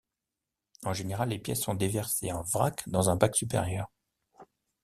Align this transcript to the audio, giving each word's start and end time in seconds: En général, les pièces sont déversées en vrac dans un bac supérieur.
En 0.83 0.93
général, 0.93 1.29
les 1.29 1.37
pièces 1.37 1.61
sont 1.61 1.75
déversées 1.75 2.31
en 2.31 2.41
vrac 2.41 2.89
dans 2.89 3.11
un 3.11 3.17
bac 3.17 3.35
supérieur. 3.35 3.87